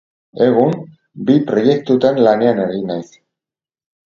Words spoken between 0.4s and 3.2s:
Egun, bi proiektutan lanean ari naiz.